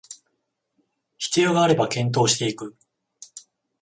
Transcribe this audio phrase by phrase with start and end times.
[1.19, 2.75] 必要があれば検討していく